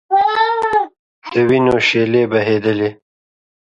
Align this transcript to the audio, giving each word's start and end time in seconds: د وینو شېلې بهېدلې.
د 1.33 1.35
وینو 1.47 1.75
شېلې 1.87 2.23
بهېدلې. 2.31 2.89